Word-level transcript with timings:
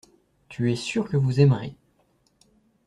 Tu 0.49 0.71
es 0.71 0.75
sûr 0.75 1.07
que 1.07 1.15
vous 1.15 1.41
aimerez. 1.41 1.75